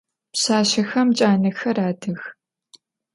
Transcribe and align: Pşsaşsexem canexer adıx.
Pşsaşsexem 0.33 1.07
canexer 1.17 1.77
adıx. 1.87 2.21